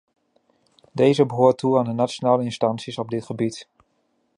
Deze 0.91 1.25
behoort 1.25 1.57
toe 1.57 1.77
aan 1.77 1.85
de 1.85 1.91
nationale 1.93 2.43
instanties 2.43 2.97
op 2.97 3.09
dit 3.09 3.25
gebied. 3.25 3.67